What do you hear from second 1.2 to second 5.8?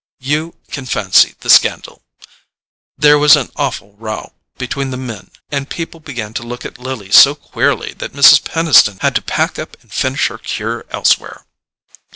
the scandal: there was an awful row between the men, and